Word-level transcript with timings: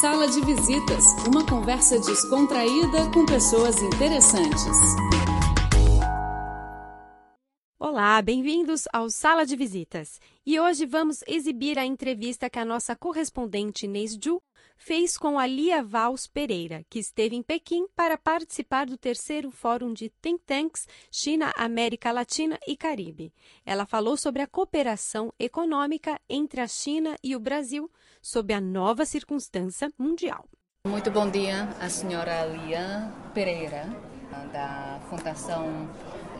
Sala 0.00 0.26
de 0.26 0.40
Visitas, 0.40 1.04
uma 1.28 1.46
conversa 1.46 1.98
descontraída 2.00 3.10
com 3.12 3.24
pessoas 3.24 3.80
interessantes. 3.80 4.76
Olá, 7.78 8.20
bem-vindos 8.20 8.88
ao 8.92 9.08
Sala 9.08 9.46
de 9.46 9.54
Visitas. 9.54 10.18
E 10.44 10.58
hoje 10.58 10.84
vamos 10.84 11.22
exibir 11.28 11.78
a 11.78 11.86
entrevista 11.86 12.50
que 12.50 12.58
a 12.58 12.64
nossa 12.64 12.96
correspondente 12.96 13.86
Inês 13.86 14.18
Ju 14.20 14.42
fez 14.76 15.16
com 15.16 15.38
a 15.38 15.46
Lia 15.46 15.82
Vals 15.82 16.26
Pereira, 16.26 16.84
que 16.88 16.98
esteve 16.98 17.36
em 17.36 17.42
Pequim 17.42 17.86
para 17.94 18.18
participar 18.18 18.86
do 18.86 18.96
terceiro 18.96 19.50
Fórum 19.50 19.92
de 19.92 20.10
Think 20.20 20.42
Tanks 20.44 20.86
China, 21.10 21.52
América 21.56 22.12
Latina 22.12 22.58
e 22.66 22.76
Caribe. 22.76 23.32
Ela 23.64 23.86
falou 23.86 24.16
sobre 24.16 24.42
a 24.42 24.46
cooperação 24.46 25.32
econômica 25.38 26.20
entre 26.28 26.60
a 26.60 26.68
China 26.68 27.16
e 27.22 27.34
o 27.34 27.40
Brasil 27.40 27.90
sob 28.20 28.52
a 28.52 28.60
nova 28.60 29.04
circunstância 29.04 29.92
mundial. 29.98 30.44
Muito 30.86 31.10
bom 31.10 31.30
dia, 31.30 31.68
a 31.80 31.88
senhora 31.88 32.44
Lia 32.44 33.10
Pereira, 33.32 33.86
da 34.52 35.00
Fundação 35.08 35.88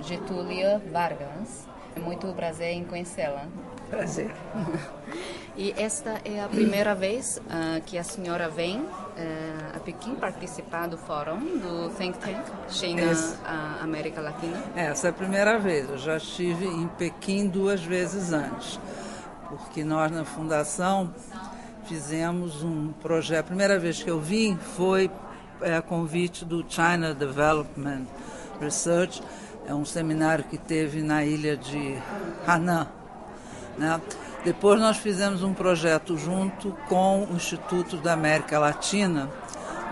Getúlia 0.02 0.78
Vargas. 0.90 1.66
É 1.96 2.00
muito 2.00 2.26
prazer 2.34 2.72
em 2.72 2.84
conhecê-la. 2.84 3.48
Prazer. 3.94 4.34
e 5.56 5.72
esta 5.78 6.20
é 6.24 6.42
a 6.42 6.48
primeira 6.48 6.96
vez 6.96 7.40
uh, 7.46 7.80
que 7.82 7.96
a 7.96 8.02
senhora 8.02 8.48
vem 8.48 8.80
uh, 8.80 8.88
a 9.76 9.78
Pequim 9.78 10.16
participar 10.16 10.88
do 10.88 10.98
fórum 10.98 11.38
do 11.38 11.90
Think 11.90 12.18
Tank 12.18 12.44
China 12.68 13.02
Esse... 13.02 13.36
América 13.80 14.20
Latina? 14.20 14.60
Essa 14.74 15.06
é 15.06 15.10
a 15.10 15.12
primeira 15.12 15.56
vez. 15.60 15.88
Eu 15.88 15.98
já 15.98 16.16
estive 16.16 16.66
em 16.66 16.88
Pequim 16.88 17.46
duas 17.46 17.84
vezes 17.84 18.32
antes, 18.32 18.80
porque 19.48 19.84
nós 19.84 20.10
na 20.10 20.24
fundação 20.24 21.14
fizemos 21.84 22.64
um 22.64 22.92
projeto. 23.00 23.44
A 23.44 23.48
primeira 23.48 23.78
vez 23.78 24.02
que 24.02 24.10
eu 24.10 24.18
vim 24.18 24.56
foi 24.56 25.08
é, 25.60 25.76
a 25.76 25.82
convite 25.82 26.44
do 26.44 26.64
China 26.68 27.14
Development 27.14 28.06
Research 28.60 29.22
é 29.68 29.72
um 29.72 29.84
seminário 29.84 30.42
que 30.42 30.58
teve 30.58 31.00
na 31.00 31.24
ilha 31.24 31.56
de 31.56 31.96
Hanan. 32.44 32.88
Né? 33.78 34.00
Depois 34.44 34.80
nós 34.80 34.98
fizemos 34.98 35.42
um 35.42 35.54
projeto 35.54 36.16
junto 36.16 36.76
com 36.88 37.24
o 37.24 37.36
Instituto 37.36 37.96
da 37.96 38.12
América 38.12 38.58
Latina, 38.58 39.30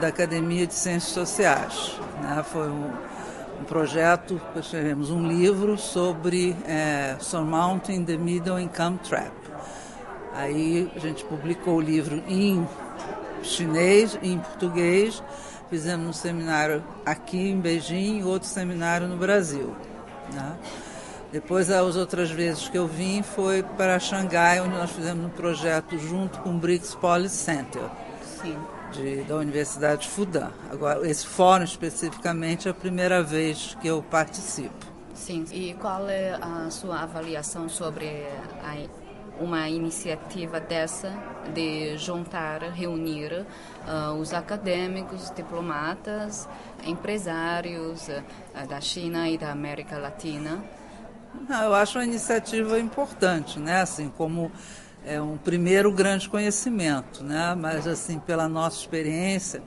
da 0.00 0.08
Academia 0.08 0.66
de 0.66 0.74
Ciências 0.74 1.12
Sociais. 1.12 1.98
Né? 2.20 2.44
Foi 2.50 2.68
um, 2.68 2.90
um 3.60 3.64
projeto, 3.64 4.40
escrevemos 4.56 5.10
um 5.10 5.26
livro 5.26 5.78
sobre 5.78 6.56
é, 6.66 7.16
Surmounting 7.20 8.04
the 8.04 8.16
Middle 8.16 8.60
Income 8.60 8.98
Trap. 8.98 9.32
Aí 10.34 10.90
a 10.94 10.98
gente 10.98 11.24
publicou 11.24 11.76
o 11.76 11.80
livro 11.80 12.22
em 12.26 12.66
chinês, 13.42 14.18
em 14.22 14.38
português, 14.38 15.22
Fizemos 15.72 16.06
um 16.06 16.12
seminário 16.12 16.84
aqui 17.02 17.48
em 17.48 17.58
Beijing 17.58 18.18
e 18.18 18.24
outro 18.24 18.46
seminário 18.46 19.08
no 19.08 19.16
Brasil. 19.16 19.74
Né? 20.30 20.52
Depois, 21.32 21.70
as 21.70 21.96
outras 21.96 22.30
vezes 22.30 22.68
que 22.68 22.76
eu 22.76 22.86
vim 22.86 23.22
foi 23.22 23.62
para 23.62 23.98
Xangai, 23.98 24.60
onde 24.60 24.76
nós 24.76 24.90
fizemos 24.90 25.24
um 25.24 25.30
projeto 25.30 25.98
junto 25.98 26.38
com 26.40 26.50
o 26.50 26.58
BRICS 26.58 26.94
Policy 26.94 27.34
Center, 27.34 27.82
de, 28.92 29.22
da 29.24 29.36
Universidade 29.36 30.02
de 30.02 30.08
Fudan. 30.08 30.50
Agora, 30.70 31.08
esse 31.08 31.26
fórum 31.26 31.64
especificamente 31.64 32.68
é 32.68 32.70
a 32.70 32.74
primeira 32.74 33.22
vez 33.22 33.74
que 33.80 33.88
eu 33.88 34.02
participo. 34.02 34.92
Sim, 35.14 35.46
e 35.52 35.72
qual 35.80 36.06
é 36.06 36.34
a 36.34 36.68
sua 36.70 37.00
avaliação 37.00 37.66
sobre 37.66 38.26
a 38.62 38.76
uma 39.40 39.68
iniciativa 39.68 40.60
dessa 40.60 41.10
de 41.54 41.96
juntar, 41.96 42.60
reunir 42.62 43.32
uh, 43.32 44.12
os 44.14 44.34
acadêmicos, 44.34 45.32
diplomatas, 45.34 46.46
empresários 46.84 48.08
uh, 48.08 48.66
da 48.68 48.80
China 48.80 49.28
e 49.28 49.38
da 49.38 49.50
América 49.50 49.98
Latina. 49.98 50.62
Eu 51.48 51.74
acho 51.74 51.98
uma 51.98 52.04
iniciativa 52.04 52.78
importante, 52.78 53.58
né? 53.58 53.80
Assim 53.80 54.10
como 54.16 54.52
é 55.04 55.20
um 55.20 55.36
primeiro 55.36 55.90
grande 55.90 56.28
conhecimento, 56.28 57.24
né? 57.24 57.54
Mas 57.58 57.86
assim 57.86 58.18
pela 58.18 58.48
nossa 58.48 58.78
experiência, 58.78 59.62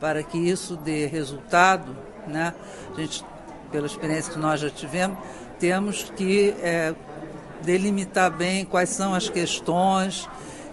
para 0.00 0.22
que 0.22 0.38
isso 0.38 0.76
dê 0.76 1.06
resultado, 1.06 1.96
né? 2.26 2.54
A 2.94 3.00
gente, 3.00 3.24
pela 3.72 3.86
experiência 3.86 4.32
que 4.32 4.38
nós 4.38 4.60
já 4.60 4.70
tivemos, 4.70 5.18
temos 5.58 6.12
que 6.16 6.54
é, 6.60 6.94
delimitar 7.62 8.30
bem 8.30 8.64
quais 8.64 8.90
são 8.90 9.14
as 9.14 9.28
questões 9.28 10.28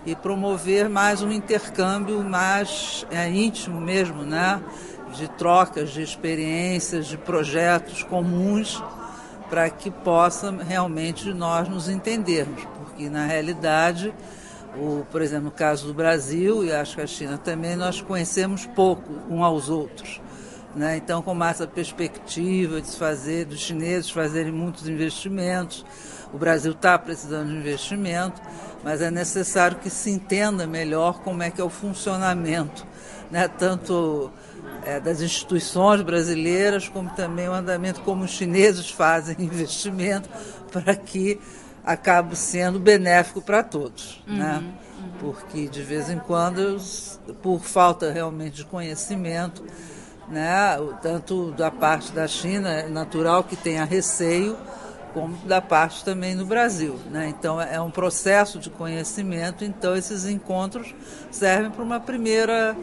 e 0.05 0.15
promover 0.15 0.87
mais 0.87 1.21
um 1.21 1.31
intercâmbio 1.31 2.23
mais 2.23 3.05
é, 3.09 3.27
íntimo 3.29 3.81
mesmo, 3.81 4.23
né? 4.23 4.61
De 5.15 5.27
trocas 5.29 5.91
de 5.91 6.01
experiências, 6.01 7.07
de 7.07 7.17
projetos 7.17 8.03
comuns, 8.03 8.83
para 9.49 9.69
que 9.69 9.91
possa 9.91 10.51
realmente 10.51 11.33
nós 11.33 11.67
nos 11.67 11.87
entendermos, 11.89 12.63
porque 12.77 13.09
na 13.09 13.25
realidade, 13.25 14.13
o, 14.77 15.05
por 15.11 15.21
exemplo, 15.21 15.45
no 15.45 15.51
caso 15.51 15.87
do 15.87 15.93
Brasil 15.93 16.63
e 16.63 16.71
acho 16.71 16.95
que 16.95 17.01
a 17.01 17.07
China 17.07 17.37
também, 17.37 17.75
nós 17.75 18.01
conhecemos 18.01 18.65
pouco 18.65 19.11
um 19.29 19.43
aos 19.43 19.69
outros. 19.69 20.21
Né? 20.75 20.97
Então, 20.97 21.21
com 21.21 21.41
essa 21.43 21.65
perspectiva 21.65 22.81
de 22.81 22.91
fazer, 22.91 23.45
dos 23.45 23.59
chineses 23.59 24.09
fazerem 24.09 24.51
muitos 24.51 24.87
investimentos, 24.87 25.85
o 26.33 26.37
Brasil 26.37 26.73
está 26.73 26.99
precisando 26.99 27.47
de 27.47 27.55
investimento, 27.55 28.41
mas 28.83 29.01
é 29.01 29.09
necessário 29.09 29.77
que 29.77 29.89
se 29.89 30.09
entenda 30.09 30.67
melhor 30.67 31.21
como 31.21 31.41
é 31.41 31.49
que 31.49 31.61
é 31.61 31.63
o 31.63 31.69
funcionamento, 31.69 32.85
né? 33.35 33.49
tanto 33.49 34.31
é, 34.85 34.97
das 34.97 35.21
instituições 35.21 36.01
brasileiras, 36.01 36.87
como 36.87 37.09
também 37.09 37.49
o 37.49 37.53
andamento 37.53 37.99
como 37.99 38.23
os 38.23 38.31
chineses 38.31 38.89
fazem 38.89 39.35
investimento 39.43 40.29
para 40.71 40.95
que 40.95 41.37
acabe 41.83 42.35
sendo 42.35 42.79
benéfico 42.79 43.41
para 43.41 43.61
todos. 43.61 44.23
Uhum, 44.25 44.37
né? 44.37 44.63
Uhum. 44.63 45.09
Porque 45.19 45.67
de 45.67 45.81
vez 45.81 46.09
em 46.09 46.17
quando, 46.17 46.77
por 47.41 47.59
falta 47.59 48.09
realmente 48.09 48.55
de 48.55 48.65
conhecimento, 48.65 49.63
né, 50.29 50.77
tanto 51.01 51.51
da 51.51 51.69
parte 51.69 52.11
da 52.11 52.27
China, 52.27 52.71
é 52.71 52.87
natural 52.87 53.43
que 53.43 53.55
tenha 53.55 53.83
receio 53.83 54.57
como 55.15 55.37
da 55.47 55.61
parte 55.61 56.03
também 56.03 56.35
no 56.35 56.45
Brasil. 56.45 56.99
Né? 57.09 57.29
Então 57.29 57.59
é 57.59 57.79
um 57.79 57.89
processo 57.89 58.59
de 58.59 58.69
conhecimento, 58.69 59.63
então 59.63 59.95
esses 59.95 60.25
encontros 60.25 60.93
servem 61.31 61.71
para 61.71 61.81
uma 61.81 62.01
primeira, 62.01 62.75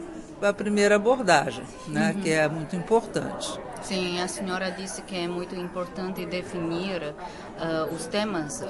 a 0.49 0.53
primeira 0.53 0.95
abordagem, 0.95 1.63
né? 1.87 2.13
Uhum. 2.15 2.21
que 2.21 2.31
é 2.31 2.47
muito 2.47 2.75
importante. 2.75 3.59
Sim, 3.83 4.21
a 4.21 4.29
senhora 4.29 4.71
disse 4.71 5.01
que 5.01 5.15
é 5.15 5.27
muito 5.27 5.55
importante 5.55 6.25
definir 6.25 7.01
uh, 7.03 7.93
os 7.93 8.05
temas 8.05 8.61
uh, 8.61 8.65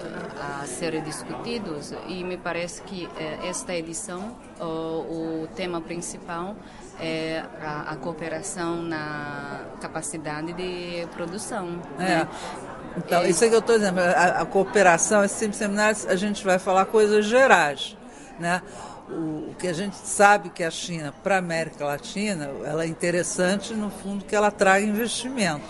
a 0.61 0.65
serem 0.65 1.03
discutidos 1.03 1.93
e 2.07 2.23
me 2.23 2.35
parece 2.35 2.81
que 2.81 3.05
uh, 3.05 3.47
esta 3.47 3.75
edição, 3.75 4.35
o 4.59 5.47
tema 5.55 5.81
principal 5.81 6.55
é 6.99 7.43
a, 7.61 7.91
a, 7.91 7.95
cooperação 7.97 8.81
na 8.81 9.61
capacidade 9.81 10.53
de 10.53 11.05
produção. 11.13 11.79
É. 11.99 12.03
Né? 12.03 12.27
Então, 12.97 13.21
é. 13.21 13.29
isso 13.29 13.43
é 13.45 13.49
que 13.49 13.55
eu 13.55 13.59
estou 13.59 13.77
dizendo, 13.77 13.99
a, 13.99 14.41
a 14.41 14.45
cooperação, 14.45 15.23
esse 15.23 15.45
tipo 15.45 15.55
seminário, 15.55 15.97
a 16.07 16.15
gente 16.15 16.43
vai 16.43 16.57
falar 16.57 16.85
coisas 16.85 17.25
gerais, 17.25 17.97
né? 18.39 18.61
O, 19.09 19.53
que 19.59 19.67
a 19.67 19.73
gente 19.73 19.95
sabe 19.95 20.49
que 20.49 20.63
a 20.63 20.71
China, 20.71 21.13
para 21.23 21.35
a 21.35 21.39
América 21.39 21.85
Latina, 21.85 22.49
ela 22.65 22.83
é 22.83 22.87
interessante, 22.87 23.73
no 23.73 23.89
fundo, 23.89 24.23
que 24.25 24.35
ela 24.35 24.49
traga 24.49 24.85
investimento. 24.85 25.65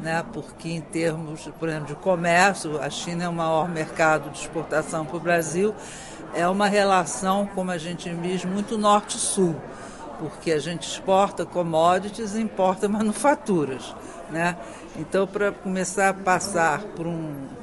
Né? 0.00 0.24
Porque 0.32 0.68
em 0.68 0.80
termos, 0.80 1.48
por 1.58 1.68
exemplo, 1.68 1.88
de 1.88 1.94
comércio, 1.96 2.80
a 2.80 2.88
China 2.88 3.24
é 3.24 3.28
o 3.28 3.32
maior 3.32 3.68
mercado 3.68 4.30
de 4.30 4.38
exportação 4.38 5.04
para 5.04 5.16
o 5.16 5.20
Brasil, 5.20 5.74
é 6.34 6.48
uma 6.48 6.66
relação, 6.66 7.46
como 7.54 7.70
a 7.70 7.78
gente 7.78 8.08
diz, 8.08 8.44
muito 8.44 8.78
norte-sul, 8.78 9.54
porque 10.18 10.50
a 10.50 10.58
gente 10.58 10.88
exporta 10.88 11.44
commodities 11.44 12.34
e 12.34 12.40
importa 12.40 12.88
manufaturas. 12.88 13.94
Né? 14.30 14.56
Então, 14.96 15.26
para 15.26 15.52
começar 15.52 16.08
a 16.08 16.14
passar 16.14 16.80
por 16.96 17.06
um 17.06 17.61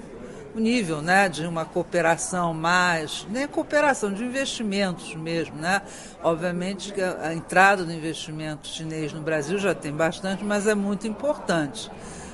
nível 0.56 1.02
né, 1.02 1.30
de 1.30 1.46
uma 1.46 1.66
cooperação 1.66 2.54
mais, 2.54 3.26
nem 3.30 3.48
cooperação, 3.48 4.14
de 4.14 4.24
investimentos 4.24 5.16
mesmo. 5.16 5.56
Né? 5.56 5.82
Obviamente 6.24 6.94
que 6.94 7.02
a 7.02 7.34
entrada 7.34 7.84
do 7.84 7.92
investimento 7.92 8.68
chinês 8.68 9.14
no 9.14 9.22
Brasil 9.22 9.58
já 9.58 9.76
tem 9.76 9.92
bastante, 9.92 10.44
mas 10.44 10.68
é 10.68 10.76
muito 10.76 11.08
importante. 11.08 11.92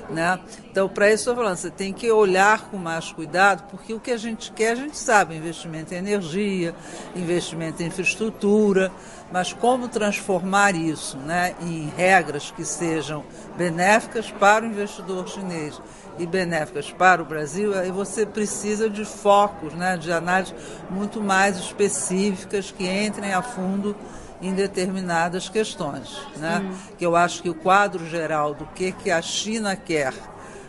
Né? 0.10 0.40
Então, 0.70 0.88
para 0.88 1.08
isso, 1.08 1.22
estou 1.22 1.36
falando, 1.36 1.58
você 1.58 1.72
tem 1.72 1.92
que 1.92 2.12
olhar 2.12 2.70
com 2.70 2.78
mais 2.78 3.12
cuidado, 3.12 3.64
porque 3.72 3.94
o 3.94 4.00
que 4.00 4.12
a 4.12 4.18
gente 4.18 4.52
quer, 4.52 4.72
a 4.72 4.76
gente 4.76 4.98
sabe: 4.98 5.36
investimento 5.36 5.94
em 5.94 5.98
energia, 5.98 6.76
investimento 7.16 7.82
em 7.82 7.88
infraestrutura, 7.88 8.92
mas 9.32 9.52
como 9.52 9.88
transformar 9.88 10.76
isso 10.76 11.18
né, 11.18 11.56
em 11.62 11.90
regras 11.98 12.52
que 12.52 12.64
sejam 12.64 13.24
benéficas 13.58 14.30
para 14.32 14.64
o 14.64 14.68
investidor 14.68 15.28
chinês 15.28 15.82
e 16.20 16.26
benéficas 16.26 16.92
para 16.92 17.22
o 17.22 17.26
Brasil, 17.26 17.78
aí 17.78 17.92
você 17.92 18.26
precisa 18.26 18.90
de 18.90 19.04
focos, 19.04 19.74
né, 19.74 19.98
de 19.98 20.12
análises 20.12 20.54
muito 20.90 21.22
mais 21.22 21.58
específicas 21.58 22.72
que 22.72 22.88
entrem 22.88 23.34
a 23.34 23.42
fundo 23.42 23.96
em 24.42 24.54
determinadas 24.54 25.50
questões. 25.50 26.20
Né? 26.38 26.70
Que 26.98 27.06
eu 27.06 27.16
acho 27.16 27.42
que 27.42 27.50
o 27.50 27.56
quadro 27.56 28.06
geral 28.08 28.54
do 28.54 28.66
que, 28.68 28.92
que 28.92 29.12
a 29.12 29.22
China 29.22 29.76
quer 29.76 30.14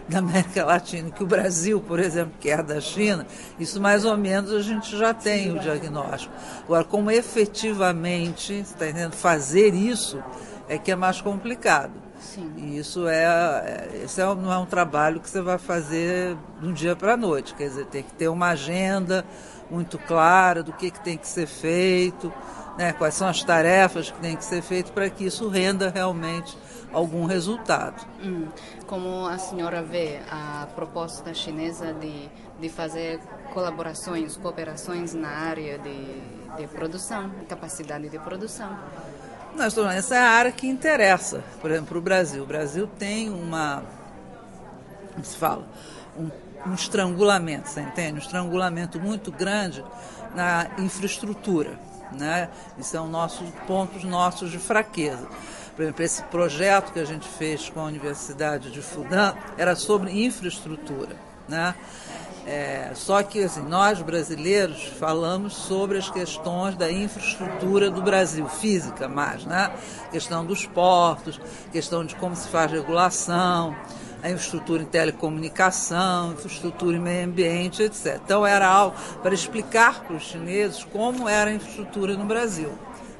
da 0.08 0.18
América 0.20 0.64
Latina, 0.64 1.10
que 1.10 1.22
o 1.22 1.26
Brasil, 1.26 1.80
por 1.80 1.98
exemplo, 1.98 2.34
quer 2.40 2.62
da 2.62 2.80
China, 2.80 3.26
isso 3.58 3.80
mais 3.80 4.04
ou 4.04 4.16
menos 4.16 4.52
a 4.52 4.62
gente 4.62 4.96
já 4.96 5.12
tem 5.12 5.50
o 5.52 5.58
diagnóstico. 5.58 6.32
Agora, 6.64 6.84
como 6.84 7.10
efetivamente, 7.10 8.52
está 8.52 8.88
entendendo, 8.88 9.14
fazer 9.14 9.74
isso 9.74 10.22
é 10.68 10.78
que 10.78 10.92
é 10.92 10.96
mais 10.96 11.20
complicado. 11.20 12.05
Sim. 12.26 12.52
E 12.56 12.78
isso 12.78 13.06
é, 13.08 14.02
isso 14.04 14.20
é, 14.20 14.34
não 14.34 14.52
é 14.52 14.58
um 14.58 14.66
trabalho 14.66 15.20
que 15.20 15.30
você 15.30 15.40
vai 15.40 15.58
fazer 15.58 16.36
de 16.60 16.66
um 16.66 16.72
dia 16.72 16.94
para 16.94 17.14
a 17.14 17.16
noite. 17.16 17.54
Quer 17.54 17.68
dizer, 17.68 17.86
tem 17.86 18.02
que 18.02 18.12
ter 18.12 18.28
uma 18.28 18.48
agenda 18.48 19.24
muito 19.70 19.98
clara 19.98 20.62
do 20.62 20.72
que, 20.72 20.90
que 20.90 21.00
tem 21.00 21.16
que 21.16 21.26
ser 21.26 21.46
feito 21.46 22.32
né, 22.76 22.92
quais 22.92 23.14
são 23.14 23.28
as 23.28 23.42
tarefas 23.42 24.10
que 24.10 24.20
têm 24.20 24.36
que 24.36 24.44
ser 24.44 24.62
feitas 24.62 24.90
para 24.90 25.08
que 25.08 25.24
isso 25.24 25.48
renda 25.48 25.90
realmente 25.90 26.56
algum 26.92 27.24
resultado. 27.24 28.06
Hum. 28.22 28.48
Como 28.86 29.26
a 29.26 29.38
senhora 29.38 29.82
vê 29.82 30.20
a 30.30 30.68
proposta 30.74 31.34
chinesa 31.34 31.92
de, 31.92 32.28
de 32.60 32.68
fazer 32.68 33.20
colaborações, 33.52 34.36
cooperações 34.36 35.12
na 35.14 35.28
área 35.28 35.78
de, 35.78 36.20
de 36.56 36.66
produção, 36.68 37.30
capacidade 37.48 38.08
de 38.08 38.18
produção? 38.18 38.78
Nós 39.56 39.68
estamos, 39.68 39.94
essa 39.94 40.14
é 40.14 40.18
a 40.18 40.28
área 40.28 40.52
que 40.52 40.66
interessa, 40.66 41.42
por 41.62 41.70
exemplo, 41.70 41.88
para 41.88 41.98
o 41.98 42.00
Brasil. 42.02 42.42
O 42.42 42.46
Brasil 42.46 42.86
tem 42.98 43.30
uma, 43.30 43.82
como 45.14 45.24
se 45.24 45.34
fala, 45.34 45.66
um, 46.14 46.28
um 46.66 46.74
estrangulamento, 46.74 47.70
você 47.70 47.80
entende? 47.80 48.16
Um 48.16 48.22
estrangulamento 48.22 49.00
muito 49.00 49.32
grande 49.32 49.82
na 50.34 50.66
infraestrutura. 50.76 51.78
Né? 52.12 52.50
E 52.78 52.84
são 52.84 53.08
nossos 53.08 53.48
pontos 53.66 54.04
nossos 54.04 54.50
de 54.50 54.58
fraqueza. 54.58 55.26
Por 55.74 55.82
exemplo, 55.82 56.04
esse 56.04 56.22
projeto 56.24 56.92
que 56.92 57.00
a 57.00 57.06
gente 57.06 57.26
fez 57.26 57.70
com 57.70 57.80
a 57.80 57.84
Universidade 57.84 58.70
de 58.70 58.82
Fudan 58.82 59.34
era 59.56 59.74
sobre 59.74 60.12
infraestrutura. 60.22 61.16
Né? 61.48 61.74
É, 62.46 62.92
só 62.94 63.20
que 63.24 63.42
assim, 63.42 63.62
nós 63.62 64.00
brasileiros 64.00 64.84
falamos 65.00 65.52
sobre 65.52 65.98
as 65.98 66.08
questões 66.08 66.76
da 66.76 66.90
infraestrutura 66.90 67.90
do 67.90 68.00
Brasil, 68.00 68.46
física 68.48 69.08
mais, 69.08 69.44
né? 69.44 69.72
Questão 70.12 70.46
dos 70.46 70.64
portos, 70.64 71.40
questão 71.72 72.04
de 72.04 72.14
como 72.14 72.36
se 72.36 72.46
faz 72.48 72.70
regulação, 72.70 73.74
a 74.22 74.30
infraestrutura 74.30 74.82
em 74.82 74.86
telecomunicação, 74.86 76.32
infraestrutura 76.32 76.96
em 76.96 77.00
meio 77.00 77.26
ambiente, 77.26 77.82
etc. 77.82 78.20
Então 78.24 78.46
era 78.46 78.68
algo 78.68 78.96
para 79.22 79.34
explicar 79.34 80.04
para 80.04 80.14
os 80.14 80.22
chineses 80.22 80.84
como 80.84 81.28
era 81.28 81.50
a 81.50 81.54
infraestrutura 81.54 82.14
no 82.14 82.24
Brasil. 82.24 82.72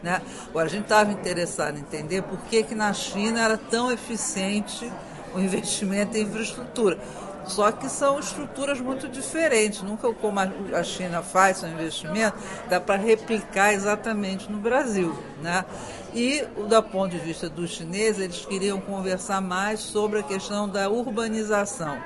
Né? 0.05 0.23
Agora 0.49 0.67
a 0.67 0.71
gente 0.71 0.85
estava 0.85 1.11
interessado 1.11 1.77
em 1.77 1.81
entender 1.81 2.23
por 2.23 2.39
que, 2.43 2.63
que 2.63 2.77
na 2.77 2.93
China 2.93 3.41
era 3.41 3.59
tão 3.59 3.91
eficiente 3.91 4.89
o 5.35 5.39
investimento 5.41 6.17
em 6.17 6.23
infraestrutura. 6.23 6.99
Só 7.47 7.71
que 7.71 7.89
são 7.89 8.19
estruturas 8.19 8.81
muito 8.81 9.09
diferentes. 9.09 9.83
Nunca 9.83 10.13
como 10.15 10.41
a 10.41 10.83
China 10.83 11.23
faz 11.23 11.59
seu 11.59 11.69
investimento, 11.69 12.37
dá 12.69 12.81
para 12.81 12.97
replicar 12.97 13.73
exatamente 13.73 14.51
no 14.51 14.59
Brasil. 14.59 15.17
Né? 15.41 15.65
E, 16.15 16.43
do 16.69 16.83
ponto 16.83 17.11
de 17.11 17.19
vista 17.19 17.49
dos 17.49 17.71
chineses, 17.71 18.21
eles 18.21 18.47
queriam 18.47 18.81
conversar 18.81 19.41
mais 19.41 19.81
sobre 19.81 20.21
a 20.21 20.23
questão 20.23 20.69
da 20.69 20.89
urbanização, 20.89 21.99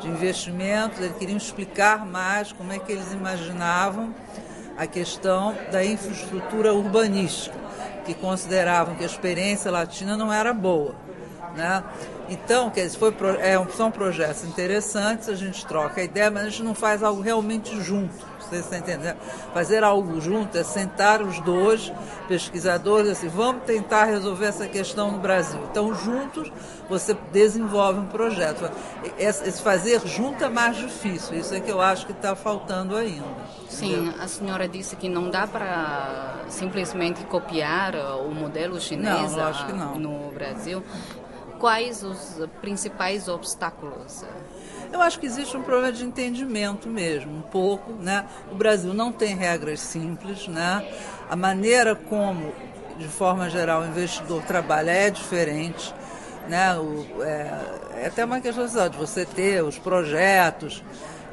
de 0.00 0.08
investimentos, 0.08 0.98
eles 1.00 1.16
queriam 1.16 1.36
explicar 1.36 2.06
mais 2.06 2.52
como 2.52 2.72
é 2.72 2.78
que 2.78 2.90
eles 2.92 3.12
imaginavam 3.12 4.14
a 4.76 4.86
questão 4.86 5.56
da 5.72 5.84
infraestrutura 5.84 6.72
urbanística, 6.72 7.56
que 8.06 8.14
consideravam 8.14 8.94
que 8.94 9.02
a 9.02 9.06
experiência 9.06 9.70
latina 9.70 10.16
não 10.16 10.32
era 10.32 10.54
boa. 10.54 10.94
Né? 11.58 11.82
Então, 12.28 12.70
quer 12.70 12.86
dizer, 12.86 12.98
foi, 12.98 13.12
é, 13.40 13.58
são 13.74 13.90
projetos 13.90 14.44
interessantes, 14.44 15.28
a 15.28 15.34
gente 15.34 15.66
troca 15.66 16.00
a 16.00 16.04
ideia, 16.04 16.30
mas 16.30 16.44
a 16.44 16.48
gente 16.50 16.62
não 16.62 16.74
faz 16.74 17.02
algo 17.02 17.20
realmente 17.20 17.80
junto. 17.80 18.14
Você 18.38 18.56
está 18.56 18.78
entendendo? 18.78 19.16
Fazer 19.52 19.82
algo 19.82 20.20
junto 20.20 20.56
é 20.56 20.62
sentar 20.62 21.20
os 21.20 21.38
dois 21.40 21.92
pesquisadores 22.28 23.10
assim, 23.10 23.28
vamos 23.28 23.64
tentar 23.64 24.04
resolver 24.04 24.46
essa 24.46 24.66
questão 24.66 25.10
no 25.10 25.18
Brasil. 25.18 25.60
Então, 25.70 25.92
juntos, 25.94 26.50
você 26.88 27.14
desenvolve 27.32 28.00
um 28.00 28.06
projeto. 28.06 28.70
Esse 29.18 29.60
fazer 29.60 30.00
junto 30.06 30.44
é 30.44 30.48
mais 30.48 30.76
difícil, 30.76 31.36
isso 31.36 31.54
é 31.54 31.60
que 31.60 31.70
eu 31.70 31.80
acho 31.80 32.06
que 32.06 32.12
está 32.12 32.36
faltando 32.36 32.96
ainda. 32.96 33.26
Sim, 33.68 34.14
a 34.18 34.28
senhora 34.28 34.68
disse 34.68 34.96
que 34.96 35.08
não 35.08 35.28
dá 35.28 35.46
para 35.46 36.44
simplesmente 36.48 37.24
copiar 37.24 37.94
o 38.26 38.34
modelo 38.34 38.80
chinês 38.80 39.34
não, 39.74 39.98
no 39.98 40.30
Brasil 40.30 40.82
quais 41.58 42.02
os 42.02 42.40
principais 42.60 43.28
obstáculos? 43.28 44.24
Eu 44.92 45.02
acho 45.02 45.18
que 45.18 45.26
existe 45.26 45.56
um 45.56 45.62
problema 45.62 45.92
de 45.92 46.04
entendimento 46.04 46.88
mesmo, 46.88 47.36
um 47.36 47.42
pouco, 47.42 47.92
né? 47.92 48.24
O 48.50 48.54
Brasil 48.54 48.94
não 48.94 49.12
tem 49.12 49.34
regras 49.36 49.80
simples, 49.80 50.48
né? 50.48 50.86
A 51.28 51.36
maneira 51.36 51.94
como, 51.94 52.52
de 52.96 53.06
forma 53.06 53.50
geral, 53.50 53.82
o 53.82 53.86
investidor 53.86 54.42
trabalha 54.44 54.90
é 54.90 55.10
diferente, 55.10 55.94
né? 56.48 56.74
O, 56.78 57.22
é, 57.22 58.02
é 58.02 58.06
até 58.06 58.24
uma 58.24 58.40
questão 58.40 58.66
de 58.88 58.96
você 58.96 59.26
ter 59.26 59.62
os 59.62 59.78
projetos, 59.78 60.82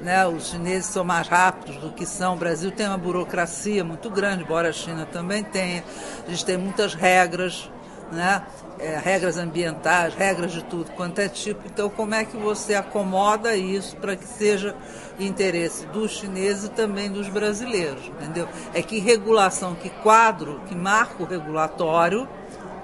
né? 0.02 0.28
Os 0.28 0.50
chineses 0.50 0.88
são 0.88 1.06
mais 1.06 1.28
rápidos 1.28 1.78
do 1.78 1.92
que 1.92 2.06
são. 2.06 2.34
O 2.34 2.38
Brasil 2.38 2.72
tem 2.72 2.88
uma 2.88 2.98
burocracia 2.98 3.86
muito 3.86 4.10
grande, 4.10 4.44
embora 4.44 4.70
a 4.70 4.74
China 4.74 5.06
também 5.06 5.44
tenha. 5.44 5.82
A 6.28 6.30
gente 6.30 6.44
tem 6.44 6.58
muitas 6.58 6.94
regras, 6.94 7.70
né? 8.12 8.44
É, 8.78 8.98
regras 8.98 9.38
ambientais, 9.38 10.14
regras 10.14 10.52
de 10.52 10.64
tudo 10.64 10.92
quanto 10.92 11.20
é 11.20 11.30
tipo. 11.30 11.62
Então, 11.66 11.90
como 11.90 12.14
é 12.14 12.26
que 12.26 12.36
você 12.36 12.76
acomoda 12.76 13.56
isso 13.56 13.96
para 13.98 14.16
que 14.16 14.26
seja 14.26 14.76
interesse 15.20 15.86
dos 15.88 16.12
chineses 16.12 16.66
e 16.66 16.70
também 16.70 17.10
dos 17.10 17.30
brasileiros, 17.30 18.06
entendeu? 18.08 18.48
É 18.74 18.82
que 18.82 19.00
regulação, 19.00 19.76
que 19.76 19.90
quadro, 19.90 20.62
que 20.68 20.76
marco 20.76 21.24
regulatório, 21.24 22.28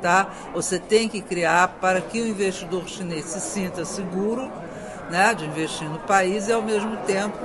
tá? 0.02 0.30
Você 0.54 0.80
tem 0.80 1.10
que 1.10 1.22
criar 1.22 1.78
para 1.82 2.02
que 2.02 2.22
o 2.22 2.28
investidor 2.28 2.88
chinês 2.88 3.26
se 3.26 3.42
sinta 3.42 3.84
seguro, 3.86 4.50
né, 5.10 5.34
de 5.34 5.46
investir 5.46 5.90
no 5.90 6.00
país 6.00 6.48
e 6.48 6.54
ao 6.54 6.62
mesmo 6.62 6.96
tempo 6.98 7.38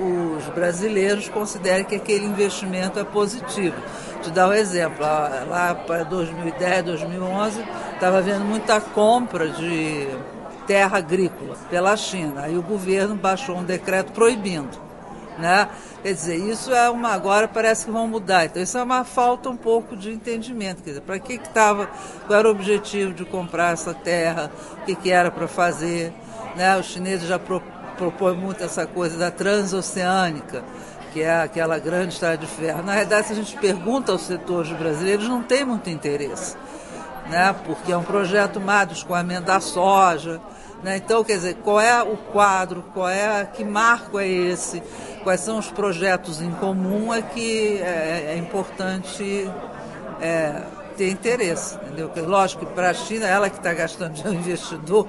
os 0.00 0.44
brasileiros 0.54 1.28
considerem 1.28 1.84
que 1.84 1.94
aquele 1.94 2.24
investimento 2.24 2.98
é 2.98 3.04
positivo. 3.04 3.76
Te 4.22 4.30
dar 4.30 4.48
um 4.48 4.52
exemplo, 4.52 5.00
lá 5.00 5.74
para 5.86 6.02
2010, 6.04 6.84
2011, 6.84 7.64
estava 7.92 8.18
havendo 8.18 8.44
muita 8.44 8.80
compra 8.80 9.48
de 9.48 10.08
terra 10.66 10.98
agrícola 10.98 11.56
pela 11.70 11.96
China. 11.96 12.42
Aí 12.42 12.56
o 12.56 12.62
governo 12.62 13.14
baixou 13.14 13.56
um 13.58 13.64
decreto 13.64 14.12
proibindo. 14.12 14.84
Né? 15.38 15.68
Quer 16.02 16.14
dizer, 16.14 16.36
isso 16.36 16.72
é 16.72 16.88
uma. 16.88 17.08
Agora 17.08 17.48
parece 17.48 17.86
que 17.86 17.90
vão 17.90 18.06
mudar. 18.06 18.44
Então, 18.44 18.62
isso 18.62 18.78
é 18.78 18.82
uma 18.82 19.04
falta 19.04 19.50
um 19.50 19.56
pouco 19.56 19.96
de 19.96 20.12
entendimento. 20.12 20.82
Quer 20.82 20.90
dizer, 20.90 21.02
para 21.02 21.18
que 21.18 21.34
estava. 21.34 21.88
Qual 22.26 22.38
era 22.38 22.46
o 22.46 22.52
objetivo 22.52 23.12
de 23.12 23.24
comprar 23.24 23.72
essa 23.72 23.92
terra? 23.92 24.50
O 24.80 24.84
que, 24.84 24.94
que 24.94 25.10
era 25.10 25.30
para 25.30 25.48
fazer? 25.48 26.12
Né? 26.54 26.76
Os 26.78 26.86
chineses 26.86 27.26
já 27.26 27.36
pro, 27.38 27.60
propõem 27.96 28.36
muito 28.36 28.62
essa 28.62 28.86
coisa 28.86 29.18
da 29.18 29.30
transoceânica 29.30 30.62
que 31.14 31.22
é 31.22 31.42
aquela 31.42 31.78
grande 31.78 32.14
estrada 32.14 32.36
de 32.36 32.46
ferro. 32.48 32.82
Na 32.82 32.96
verdade, 32.96 33.28
se 33.28 33.32
a 33.32 33.36
gente 33.36 33.56
pergunta 33.56 34.10
aos 34.10 34.22
setores 34.22 34.72
brasileiros, 34.72 35.28
não 35.28 35.44
tem 35.44 35.64
muito 35.64 35.88
interesse, 35.88 36.56
né? 37.30 37.54
porque 37.64 37.92
é 37.92 37.96
um 37.96 38.02
projeto 38.02 38.60
mais 38.60 38.88
do 38.88 38.94
escoamento 38.94 39.46
da 39.46 39.60
soja. 39.60 40.40
Né? 40.82 40.96
Então, 40.96 41.22
quer 41.22 41.34
dizer, 41.34 41.54
qual 41.62 41.80
é 41.80 42.02
o 42.02 42.16
quadro, 42.16 42.84
qual 42.92 43.08
é, 43.08 43.44
que 43.44 43.64
marco 43.64 44.18
é 44.18 44.26
esse, 44.26 44.82
quais 45.22 45.40
são 45.40 45.56
os 45.56 45.70
projetos 45.70 46.42
em 46.42 46.50
comum 46.50 47.14
é 47.14 47.22
que 47.22 47.80
é, 47.80 48.32
é 48.34 48.36
importante 48.36 49.48
é, 50.20 50.62
ter 50.94 51.10
interesse, 51.10 51.76
entendeu? 51.76 52.10
Lógico 52.26 52.64
que 52.64 52.72
para 52.72 52.90
a 52.90 52.94
China, 52.94 53.26
ela 53.26 53.50
que 53.50 53.56
está 53.56 53.72
gastando 53.72 54.14
de 54.14 54.28
investidor, 54.28 55.06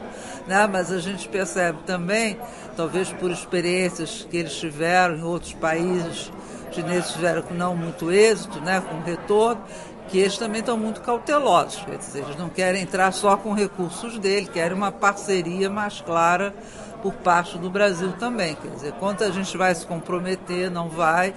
né? 0.47 0.67
mas 0.67 0.91
a 0.91 0.99
gente 0.99 1.27
percebe 1.29 1.79
também 1.85 2.37
talvez 2.75 3.11
por 3.13 3.31
experiências 3.31 4.27
que 4.29 4.37
eles 4.37 4.53
tiveram 4.53 5.15
em 5.15 5.23
outros 5.23 5.53
países 5.53 6.31
chineses 6.75 7.13
tiveram 7.13 7.41
com 7.41 7.53
não 7.53 7.75
muito 7.75 8.11
êxito, 8.11 8.59
né, 8.59 8.81
com 8.81 8.99
retorno, 8.99 9.61
que 10.09 10.19
eles 10.19 10.37
também 10.37 10.59
estão 10.59 10.77
muito 10.77 11.01
cautelosos. 11.01 11.81
Quer 11.83 11.97
dizer, 11.97 12.23
eles 12.23 12.35
não 12.35 12.49
querem 12.49 12.81
entrar 12.81 13.11
só 13.11 13.37
com 13.37 13.53
recursos 13.53 14.19
dele, 14.19 14.47
querem 14.47 14.75
uma 14.75 14.91
parceria 14.91 15.69
mais 15.69 16.01
clara 16.01 16.53
por 17.01 17.13
parte 17.13 17.57
do 17.57 17.69
Brasil 17.69 18.11
também. 18.13 18.55
Quer 18.55 18.69
dizer, 18.69 18.91
quanto 18.93 19.23
a 19.23 19.31
gente 19.31 19.57
vai 19.57 19.73
se 19.73 19.85
comprometer, 19.85 20.69
não 20.69 20.89
vai, 20.89 21.33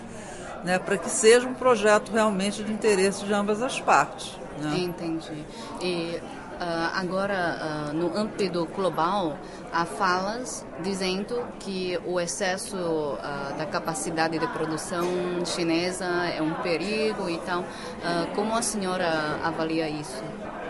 né, 0.64 0.78
para 0.78 0.96
que 0.98 1.08
seja 1.08 1.46
um 1.46 1.54
projeto 1.54 2.10
realmente 2.12 2.62
de 2.62 2.72
interesse 2.72 3.24
de 3.24 3.32
ambas 3.32 3.62
as 3.62 3.80
partes. 3.80 4.36
Né? 4.60 4.78
Entendi. 4.78 5.44
E 5.80 6.20
Uh, 6.58 6.90
agora, 6.92 7.88
uh, 7.88 7.92
no 7.94 8.18
âmbito 8.18 8.66
global, 8.74 9.38
há 9.72 9.84
falas 9.84 10.66
dizendo 10.82 11.46
que 11.60 11.96
o 12.04 12.18
excesso 12.18 12.76
uh, 12.76 13.56
da 13.56 13.64
capacidade 13.64 14.40
de 14.40 14.46
produção 14.48 15.06
chinesa 15.46 16.04
é 16.04 16.42
um 16.42 16.54
perigo 16.54 17.30
e 17.30 17.38
tal. 17.38 17.64
como 18.34 18.56
a 18.56 18.62
senhora 18.62 19.38
avalia 19.44 19.88
isso? 19.88 20.20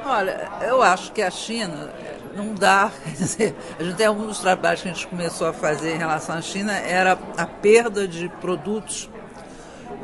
Olha, 0.05 0.51
eu 0.61 0.83
acho 0.83 1.11
que 1.13 1.23
a 1.23 1.31
China 1.31 1.91
não 2.37 2.53
dá, 2.53 2.93
quer 3.03 3.11
dizer, 3.13 3.57
a 3.79 3.83
gente 3.83 3.97
tem 3.97 4.07
alguns 4.07 4.41
trabalhos 4.41 4.83
que 4.83 4.91
a 4.91 4.93
gente 4.93 5.07
começou 5.07 5.47
a 5.47 5.55
fazer 5.55 5.95
em 5.95 5.99
relação 5.99 6.37
à 6.37 6.43
China 6.43 6.77
era 6.77 7.19
a 7.35 7.47
perda 7.47 8.07
de 8.07 8.29
produtos 8.41 9.09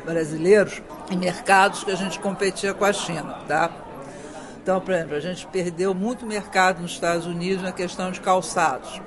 brasileiros 0.04 0.82
em 1.11 1.16
mercados 1.16 1.84
que 1.84 1.90
a 1.90 1.96
gente 1.96 2.18
competia 2.20 2.75
com 2.75 2.84
a 2.84 2.92
China, 2.92 3.38
tá? 3.49 3.70
Então, 4.62 4.80
por 4.80 4.94
exemplo, 4.94 5.16
a 5.16 5.20
gente 5.20 5.46
perdeu 5.49 5.94
muito 5.94 6.25
mercado 6.25 6.80
nos 6.80 6.92
Estados 6.92 7.26
Unidos 7.26 7.62
na 7.62 7.73
questão 7.73 8.11
de 8.11 8.20
calçados. 8.20 9.00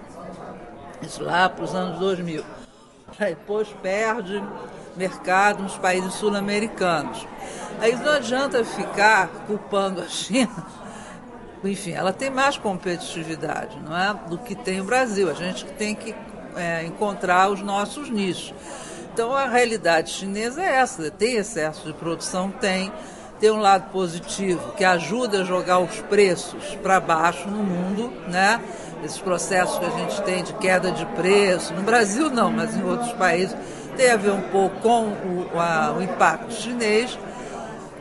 Isso 1.02 1.24
lá 1.24 1.50
para 1.50 1.64
os 1.64 1.74
anos 1.74 2.00
2000. 2.00 2.44
Aí 3.20 3.34
depois 3.34 3.68
perde 3.82 4.44
mercado 4.96 5.64
nos 5.64 5.78
países 5.78 6.14
sul-americanos. 6.16 7.26
Aí 7.80 7.96
não 7.96 8.12
adianta 8.12 8.64
ficar 8.64 9.28
culpando 9.48 10.02
a 10.02 10.08
China. 10.08 10.66
Enfim, 11.64 11.94
ela 11.94 12.14
tem 12.14 12.30
mais 12.30 12.58
competitividade, 12.58 13.80
não 13.80 13.98
é, 13.98 14.14
do 14.30 14.38
que 14.38 14.56
tem 14.56 14.80
o 14.80 14.84
Brasil. 14.84 15.30
A 15.30 15.34
gente 15.34 15.66
tem 15.66 15.96
que 15.96 16.14
é, 16.56 16.86
encontrar 16.86 17.50
os 17.50 17.62
nossos 17.62 18.10
nichos. 18.10 18.54
Então 19.18 19.34
a 19.34 19.48
realidade 19.48 20.12
chinesa 20.12 20.62
é 20.62 20.76
essa: 20.76 21.10
tem 21.10 21.38
excesso 21.38 21.88
de 21.88 21.94
produção, 21.94 22.52
tem 22.52 22.94
tem 23.40 23.50
um 23.50 23.60
lado 23.60 23.92
positivo 23.92 24.74
que 24.74 24.84
ajuda 24.84 25.42
a 25.42 25.44
jogar 25.44 25.80
os 25.80 26.00
preços 26.02 26.76
para 26.84 27.00
baixo 27.00 27.50
no 27.50 27.64
mundo, 27.64 28.14
né? 28.28 28.62
Esses 29.04 29.18
processos 29.18 29.80
que 29.80 29.86
a 29.86 29.90
gente 29.90 30.22
tem 30.22 30.44
de 30.44 30.54
queda 30.54 30.92
de 30.92 31.04
preço, 31.08 31.74
no 31.74 31.82
Brasil 31.82 32.30
não, 32.30 32.52
mas 32.52 32.78
em 32.78 32.84
outros 32.84 33.12
países, 33.14 33.58
tem 33.96 34.12
a 34.12 34.18
ver 34.18 34.34
um 34.34 34.42
pouco 34.52 34.80
com 34.82 35.06
o, 35.06 35.50
a, 35.56 35.96
o 35.98 36.02
impacto 36.04 36.54
chinês. 36.54 37.18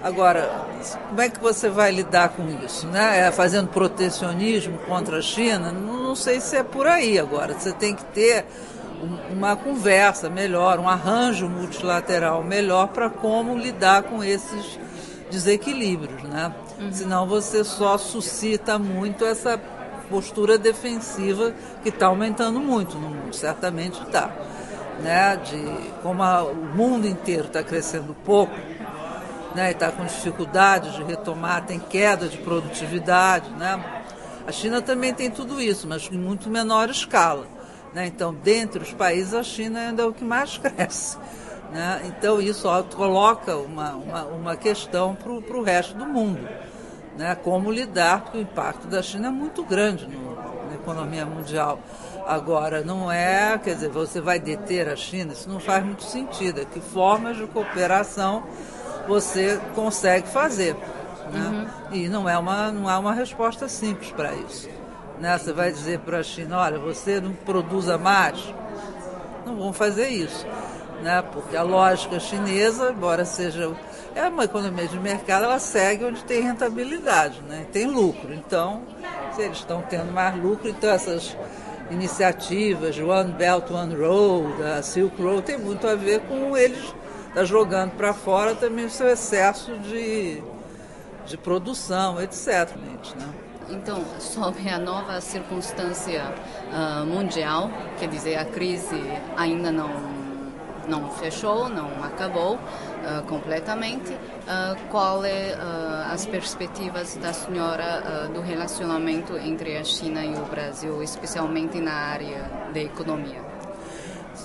Agora, 0.03 0.67
como 1.09 1.21
é 1.23 1.31
que 1.31 1.41
você 1.41 1.71
vai 1.71 1.93
lidar 1.93 2.29
com 2.31 2.47
isso? 2.63 2.87
Né? 2.89 3.27
É 3.27 3.31
fazendo 3.31 3.69
protecionismo 3.69 4.77
contra 4.81 5.19
a 5.19 5.23
China? 5.23 5.73
Não, 5.73 6.03
não 6.03 6.15
sei 6.15 6.41
se 6.41 6.57
é 6.57 6.63
por 6.63 6.87
aí 6.87 7.19
agora. 7.19 7.55
Você 7.59 7.73
tem 7.73 7.95
que 7.95 8.05
ter 8.05 8.45
uma 9.31 9.57
conversa 9.57 10.29
melhor, 10.29 10.79
um 10.79 10.89
arranjo 10.89 11.49
multilateral 11.49 12.43
melhor 12.43 12.89
para 12.89 13.11
como 13.11 13.57
lidar 13.57 14.05
com 14.05 14.23
esses 14.23 14.79
desequilíbrios, 15.31 16.23
né? 16.23 16.53
Uhum. 16.81 16.93
Senão 16.93 17.27
você 17.27 17.65
só 17.65 17.99
suscita 17.99 18.79
muito 18.79 19.25
essa 19.25 19.59
postura 20.09 20.59
defensiva 20.59 21.53
que 21.83 21.89
está 21.89 22.07
aumentando 22.07 22.61
muito 22.61 22.97
no 22.97 23.11
mundo, 23.11 23.35
certamente 23.35 24.01
está. 24.03 24.31
Né? 25.01 25.37
De, 25.37 25.91
como 26.03 26.23
a, 26.23 26.43
o 26.45 26.55
mundo 26.55 27.07
inteiro 27.07 27.47
está 27.47 27.63
crescendo 27.63 28.15
pouco, 28.25 28.55
né? 29.55 29.73
está 29.73 29.91
com 29.91 30.05
dificuldades 30.05 30.95
de 30.95 31.03
retomar, 31.03 31.67
tem 31.67 31.79
queda 31.79 32.29
de 32.29 32.39
produtividade. 32.39 33.51
Né? 33.51 34.03
A 34.47 34.53
China 34.53 34.81
também 34.81 35.13
tem 35.13 35.31
tudo 35.31 35.61
isso, 35.61 35.87
mas 35.89 36.09
em 36.11 36.19
muito 36.19 36.49
menor 36.49 36.89
escala. 36.89 37.56
Né? 37.95 38.07
Então, 38.07 38.35
dentre 38.35 38.83
os 38.83 38.93
países, 38.93 39.35
a 39.35 39.43
China 39.43 39.81
ainda 39.81 40.03
é 40.03 40.07
o 40.07 40.13
que 40.13 40.25
mais 40.25 40.59
cresce. 40.59 41.17
Né? 41.73 42.03
Então, 42.07 42.41
isso 42.41 42.69
coloca 42.95 43.57
uma, 43.57 43.93
uma, 43.93 44.25
uma 44.25 44.57
questão 44.57 45.15
para 45.15 45.31
o 45.31 45.63
resto 45.63 45.95
do 45.95 46.07
mundo. 46.07 46.47
Né? 47.17 47.35
Como 47.35 47.71
lidar, 47.71 48.23
porque 48.23 48.39
o 48.39 48.41
impacto 48.41 48.87
da 48.87 49.03
China 49.03 49.29
é 49.29 49.31
muito 49.31 49.65
grande 49.65 50.07
no, 50.07 50.35
na 50.69 50.75
economia 50.75 51.25
mundial. 51.25 51.79
Agora, 52.27 52.83
não 52.83 53.11
é, 53.11 53.59
quer 53.59 53.75
dizer, 53.75 53.89
você 53.89 54.21
vai 54.21 54.39
deter 54.39 54.89
a 54.89 54.97
China, 54.97 55.33
isso 55.33 55.49
não 55.49 55.61
faz 55.61 55.85
muito 55.85 56.03
sentido. 56.03 56.61
É 56.61 56.65
que 56.65 56.81
formas 56.81 57.37
de 57.37 57.47
cooperação 57.47 58.43
você 59.07 59.61
consegue 59.75 60.29
fazer. 60.29 60.75
Né? 61.33 61.69
Uhum. 61.91 61.97
E 61.97 62.09
não 62.09 62.29
é 62.29 62.37
uma, 62.37 62.71
não 62.73 62.89
há 62.89 62.99
uma 62.99 63.13
resposta 63.13 63.69
simples 63.69 64.11
para 64.13 64.35
isso. 64.35 64.69
Né? 65.21 65.39
Você 65.39 65.53
vai 65.53 65.73
dizer 65.73 66.01
para 66.01 66.19
a 66.19 66.23
China, 66.23 66.59
olha, 66.59 66.79
você 66.79 67.21
não 67.21 67.33
produza 67.33 67.97
mais. 67.99 68.55
Não 69.45 69.57
vão 69.57 69.73
fazer 69.73 70.09
isso 70.09 70.47
né? 71.03 71.23
porque 71.33 71.57
a 71.57 71.63
lógica 71.63 72.19
chinesa, 72.19 72.91
embora 72.91 73.25
seja 73.25 73.73
é 74.15 74.29
uma 74.29 74.45
economia 74.45 74.89
de 74.89 74.99
mercado, 74.99 75.45
ela 75.45 75.59
segue 75.59 76.05
onde 76.05 76.25
tem 76.25 76.43
rentabilidade, 76.43 77.43
né? 77.43 77.67
tem 77.71 77.87
lucro. 77.87 78.33
Então, 78.33 78.83
se 79.35 79.43
eles 79.43 79.59
estão 79.59 79.83
tendo 79.83 80.11
mais 80.11 80.35
lucro, 80.43 80.69
então 80.69 80.89
essas 80.91 81.37
iniciativas, 81.91 82.99
One 82.99 83.33
Belt, 83.33 83.71
One 83.71 83.95
Road, 83.95 84.63
a 84.63 84.83
Silk 84.83 85.21
Road, 85.21 85.43
tem 85.43 85.59
muito 85.59 85.87
a 85.87 85.95
ver 85.95 86.21
com 86.21 86.57
eles 86.57 86.95
tá 87.35 87.45
jogando 87.45 87.91
para 87.91 88.15
fora 88.15 88.55
também 88.55 88.87
o 88.87 88.91
seu 88.91 89.09
excesso 89.09 89.77
de, 89.81 90.43
de 91.27 91.37
produção, 91.37 92.19
etc. 92.23 92.71
Né? 92.75 93.29
Então, 93.69 94.05
sobre 94.21 94.69
a 94.69 94.79
nova 94.79 95.21
circunstância 95.21 96.23
uh, 96.71 97.05
mundial, 97.05 97.71
quer 97.99 98.09
dizer, 98.09 98.37
a 98.37 98.45
crise 98.45 99.01
ainda 99.37 99.73
não 99.73 100.17
não 100.87 101.11
fechou, 101.11 101.69
não 101.69 102.05
acabou 102.05 102.55
uh, 102.55 103.23
completamente. 103.27 104.13
Uh, 104.13 104.89
qual 104.89 105.25
é 105.25 105.53
as 106.13 106.25
perspectivas 106.25 107.17
da 107.17 107.33
senhora 107.33 108.31
do 108.33 108.41
relacionamento 108.41 109.37
entre 109.37 109.77
a 109.77 109.83
China 109.83 110.25
e 110.25 110.37
o 110.37 110.45
Brasil, 110.45 111.03
especialmente 111.03 111.81
na 111.81 111.93
área 111.93 112.49
da 112.73 112.79
economia? 112.79 113.56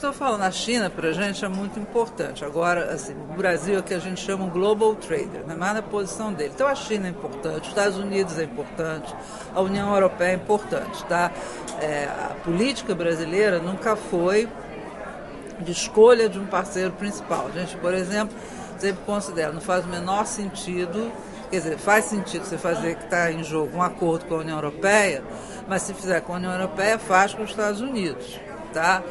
Estou 0.01 0.13
falando, 0.13 0.41
a 0.41 0.49
China 0.49 0.89
para 0.89 1.09
a 1.09 1.13
gente 1.13 1.45
é 1.45 1.47
muito 1.47 1.79
importante. 1.79 2.43
Agora, 2.43 2.91
assim, 2.91 3.13
o 3.13 3.37
Brasil 3.37 3.77
é 3.77 3.83
que 3.83 3.93
a 3.93 3.99
gente 3.99 4.19
chama 4.19 4.45
um 4.45 4.49
global 4.49 4.95
trader, 4.95 5.45
né? 5.45 5.53
mais 5.53 5.75
na 5.75 5.83
posição 5.83 6.33
dele. 6.33 6.51
Então 6.55 6.65
a 6.65 6.73
China 6.73 7.05
é 7.05 7.11
importante, 7.11 7.61
os 7.61 7.67
Estados 7.67 7.99
Unidos 7.99 8.39
é 8.39 8.45
importante, 8.45 9.13
a 9.53 9.61
União 9.61 9.93
Europeia 9.93 10.31
é 10.31 10.33
importante. 10.33 11.05
Tá? 11.05 11.31
É, 11.79 12.05
a 12.05 12.33
política 12.43 12.95
brasileira 12.95 13.59
nunca 13.59 13.95
foi 13.95 14.49
de 15.59 15.71
escolha 15.71 16.27
de 16.27 16.39
um 16.39 16.47
parceiro 16.47 16.93
principal. 16.93 17.45
A 17.53 17.59
gente, 17.59 17.77
por 17.77 17.93
exemplo, 17.93 18.35
sempre 18.79 19.03
considera, 19.05 19.51
não 19.51 19.61
faz 19.61 19.85
o 19.85 19.87
menor 19.87 20.25
sentido, 20.25 21.11
quer 21.51 21.57
dizer, 21.57 21.77
faz 21.77 22.05
sentido 22.05 22.43
você 22.43 22.57
fazer 22.57 22.95
que 22.95 23.03
está 23.03 23.31
em 23.31 23.43
jogo 23.43 23.77
um 23.77 23.83
acordo 23.83 24.25
com 24.25 24.33
a 24.33 24.37
União 24.39 24.57
Europeia, 24.57 25.23
mas 25.67 25.83
se 25.83 25.93
fizer 25.93 26.21
com 26.21 26.33
a 26.33 26.37
União 26.37 26.53
Europeia, 26.53 26.97
faz 26.97 27.35
com 27.35 27.43
os 27.43 27.51
Estados 27.51 27.81
Unidos. 27.81 28.39
Tá? 28.73 29.03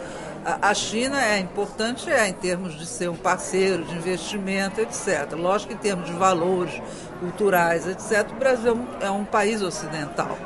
A 0.43 0.73
China 0.73 1.23
é 1.23 1.39
importante 1.39 2.11
é, 2.11 2.27
em 2.27 2.33
termos 2.33 2.79
de 2.79 2.87
ser 2.87 3.11
um 3.11 3.17
parceiro 3.17 3.85
de 3.85 3.95
investimento, 3.95 4.81
etc. 4.81 5.33
Lógico 5.33 5.75
em 5.75 5.77
termos 5.77 6.07
de 6.07 6.13
valores 6.13 6.81
culturais, 7.21 7.87
etc., 7.87 8.27
o 8.31 8.37
Brasil 8.37 8.89
é 9.03 9.11
um 9.11 9.25
país 9.25 9.61
ocidental. 9.61 10.39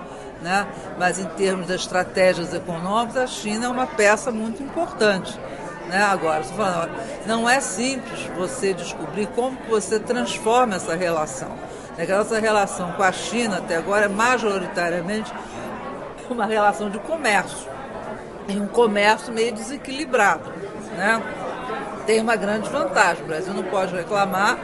Né? 0.42 0.66
Mas 0.98 1.20
em 1.20 1.26
termos 1.26 1.68
das 1.68 1.82
estratégias 1.82 2.52
econômicas, 2.52 3.16
a 3.16 3.26
China 3.28 3.66
é 3.66 3.68
uma 3.68 3.86
peça 3.86 4.32
muito 4.32 4.62
importante. 4.64 5.38
Né? 5.88 6.02
Agora, 6.02 6.42
falando, 6.42 6.90
não 7.24 7.48
é 7.48 7.60
simples 7.60 8.28
você 8.36 8.74
descobrir 8.74 9.28
como 9.28 9.56
você 9.68 10.00
transforma 10.00 10.74
essa 10.74 10.96
relação. 10.96 11.50
Né? 11.96 12.04
Nossa 12.04 12.40
relação 12.40 12.92
com 12.92 13.02
a 13.04 13.12
China 13.12 13.58
até 13.58 13.76
agora 13.76 14.06
é 14.06 14.08
majoritariamente 14.08 15.32
uma 16.28 16.46
relação 16.46 16.90
de 16.90 16.98
comércio. 16.98 17.73
E 18.48 18.58
um 18.58 18.66
comércio 18.66 19.32
meio 19.32 19.52
desequilibrado. 19.52 20.50
Né? 20.96 21.22
Tem 22.06 22.20
uma 22.20 22.36
grande 22.36 22.68
vantagem. 22.68 23.24
O 23.24 23.26
Brasil 23.26 23.54
não 23.54 23.64
pode 23.64 23.94
reclamar 23.94 24.58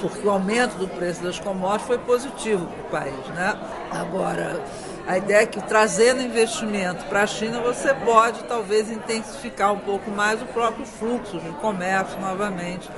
porque 0.00 0.26
o 0.26 0.30
aumento 0.30 0.76
do 0.76 0.88
preço 0.88 1.22
das 1.22 1.38
commodities 1.38 1.86
foi 1.86 1.98
positivo 1.98 2.66
para 2.66 2.82
o 2.82 3.02
país. 3.02 3.26
Né? 3.34 3.54
Agora, 3.90 4.62
a 5.06 5.18
ideia 5.18 5.42
é 5.42 5.46
que 5.46 5.60
trazendo 5.62 6.20
investimento 6.20 7.04
para 7.06 7.22
a 7.22 7.26
China 7.26 7.60
você 7.60 7.94
pode 7.94 8.42
talvez 8.44 8.90
intensificar 8.90 9.72
um 9.72 9.78
pouco 9.78 10.10
mais 10.10 10.40
o 10.42 10.46
próprio 10.46 10.84
fluxo 10.84 11.38
de 11.38 11.50
comércio 11.52 12.20
novamente 12.20 12.90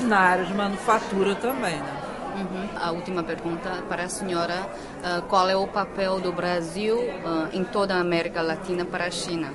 na 0.00 0.18
área 0.18 0.44
de 0.44 0.54
manufatura 0.54 1.34
também. 1.34 1.76
Né? 1.76 1.97
Uhum. 2.38 2.68
A 2.80 2.92
última 2.92 3.22
pergunta 3.22 3.82
para 3.88 4.04
a 4.04 4.08
senhora: 4.08 4.68
uh, 4.98 5.22
qual 5.22 5.48
é 5.48 5.56
o 5.56 5.66
papel 5.66 6.20
do 6.20 6.32
Brasil 6.32 6.96
uh, 6.96 7.48
em 7.52 7.64
toda 7.64 7.94
a 7.94 8.00
América 8.00 8.40
Latina 8.42 8.84
para 8.84 9.06
a 9.06 9.10
China? 9.10 9.52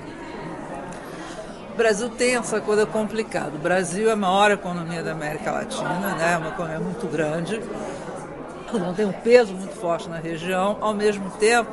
O 1.72 1.76
Brasil 1.76 2.08
tem 2.10 2.36
essa 2.36 2.60
coisa 2.60 2.86
complicada. 2.86 3.52
O 3.56 3.58
Brasil 3.58 4.08
é 4.08 4.12
a 4.12 4.16
maior 4.16 4.50
economia 4.50 5.02
da 5.02 5.12
América 5.12 5.50
Latina, 5.50 6.14
né? 6.14 6.34
é 6.34 6.36
uma 6.36 6.50
economia 6.50 6.78
muito 6.78 7.06
grande, 7.08 7.60
então 8.68 8.94
tem 8.94 9.06
um 9.06 9.12
peso 9.12 9.54
muito 9.54 9.74
forte 9.74 10.08
na 10.08 10.18
região. 10.18 10.78
Ao 10.80 10.94
mesmo 10.94 11.30
tempo, 11.30 11.72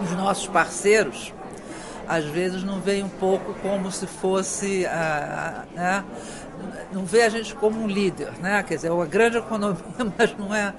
os 0.00 0.12
nossos 0.12 0.46
parceiros, 0.46 1.32
às 2.06 2.24
vezes, 2.24 2.62
não 2.62 2.80
veem 2.80 3.02
um 3.02 3.08
pouco 3.08 3.54
como 3.54 3.90
se 3.90 4.06
fosse. 4.06 4.86
Ah, 4.86 5.64
né? 5.74 6.04
Não 6.92 7.04
vê 7.04 7.22
a 7.22 7.28
gente 7.28 7.54
como 7.54 7.80
um 7.82 7.86
líder, 7.86 8.32
né? 8.40 8.62
Quer 8.62 8.76
dizer, 8.76 8.88
é 8.88 8.92
uma 8.92 9.06
grande 9.06 9.38
economia, 9.38 9.82
mas 10.18 10.36
não 10.38 10.54
é 10.54 10.74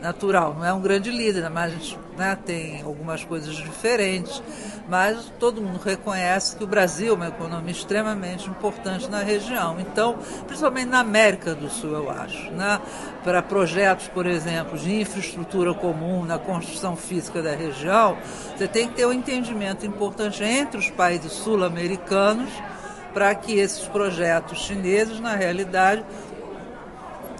natural, 0.00 0.54
não 0.54 0.64
é 0.64 0.72
um 0.72 0.80
grande 0.80 1.10
líder, 1.10 1.48
mas 1.50 1.72
a 1.72 1.74
gente 1.74 1.98
né, 2.16 2.38
tem 2.44 2.82
algumas 2.82 3.24
coisas 3.24 3.54
diferentes, 3.54 4.42
mas 4.88 5.32
todo 5.38 5.60
mundo 5.60 5.78
reconhece 5.78 6.56
que 6.56 6.64
o 6.64 6.66
Brasil 6.66 7.12
é 7.12 7.16
uma 7.16 7.28
economia 7.28 7.70
extremamente 7.70 8.48
importante 8.48 9.08
na 9.08 9.22
região. 9.22 9.78
Então, 9.80 10.18
principalmente 10.46 10.88
na 10.88 11.00
América 11.00 11.54
do 11.54 11.68
Sul, 11.68 11.92
eu 11.92 12.10
acho, 12.10 12.50
né, 12.52 12.80
para 13.24 13.42
projetos, 13.42 14.08
por 14.08 14.26
exemplo, 14.26 14.78
de 14.78 15.00
infraestrutura 15.00 15.74
comum 15.74 16.24
na 16.24 16.38
construção 16.38 16.96
física 16.96 17.42
da 17.42 17.54
região, 17.54 18.16
você 18.56 18.66
tem 18.66 18.88
que 18.88 18.94
ter 18.94 19.06
um 19.06 19.12
entendimento 19.12 19.84
importante 19.84 20.42
entre 20.42 20.78
os 20.78 20.90
países 20.90 21.32
sul-americanos 21.32 22.50
para 23.18 23.34
que 23.34 23.58
esses 23.58 23.84
projetos 23.88 24.60
chineses, 24.60 25.18
na 25.18 25.34
realidade, 25.34 26.04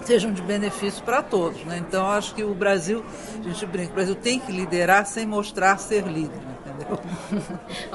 sejam 0.05 0.33
de 0.33 0.43
benefício 0.43 1.05
para 1.05 1.23
todos. 1.23 1.65
Né? 1.65 1.79
Então, 1.79 2.05
acho 2.11 2.35
que 2.35 2.43
o 2.43 2.53
Brasil, 2.53 3.05
a 3.39 3.49
gente 3.49 3.65
brinca, 3.65 3.93
o 3.93 3.95
Brasil 3.95 4.17
tem 4.17 4.41
que 4.41 4.51
liderar 4.51 5.07
sem 5.07 5.25
mostrar 5.25 5.79
ser 5.79 6.03
líder, 6.03 6.41
entendeu? 6.67 6.99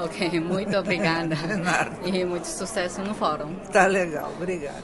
ok, 0.02 0.40
muito 0.40 0.74
obrigada. 0.78 1.36
e 2.10 2.24
muito 2.24 2.46
sucesso 2.46 3.02
no 3.02 3.14
fórum. 3.14 3.54
Tá 3.70 3.86
legal, 3.86 4.32
obrigada. 4.34 4.82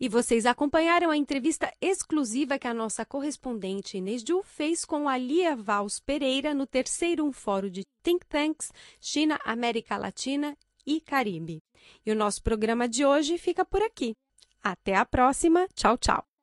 E 0.00 0.08
vocês 0.08 0.46
acompanharam 0.46 1.10
a 1.10 1.18
entrevista 1.18 1.70
exclusiva 1.78 2.58
que 2.58 2.66
a 2.66 2.72
nossa 2.72 3.04
correspondente 3.04 3.98
Inês 3.98 4.24
Ju 4.26 4.42
fez 4.42 4.86
com 4.86 5.10
a 5.10 5.18
Lia 5.18 5.54
Vals 5.54 6.00
Pereira 6.00 6.54
no 6.54 6.66
terceiro 6.66 7.30
Fórum 7.32 7.68
de 7.68 7.84
Think 8.02 8.24
Tanks 8.26 8.72
China, 8.98 9.38
América 9.44 9.98
Latina 9.98 10.56
e 10.86 11.00
Caribe. 11.00 11.62
E 12.04 12.12
o 12.12 12.16
nosso 12.16 12.42
programa 12.42 12.88
de 12.88 13.04
hoje 13.04 13.38
fica 13.38 13.64
por 13.64 13.82
aqui. 13.82 14.14
Até 14.62 14.94
a 14.94 15.04
próxima. 15.04 15.66
Tchau, 15.74 15.96
tchau. 15.98 16.33